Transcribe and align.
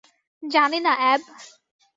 জানি 0.43 0.79
না, 0.85 0.93
অ্যাব। 1.01 1.21